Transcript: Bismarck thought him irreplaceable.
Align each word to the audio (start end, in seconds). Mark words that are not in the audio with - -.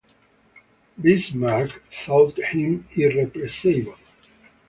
Bismarck 0.99 1.83
thought 1.91 2.35
him 2.43 2.87
irreplaceable. 2.97 3.93